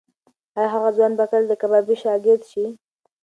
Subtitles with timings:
[0.57, 2.65] ایا هغه ځوان به کله د کبابي شاګرد شي؟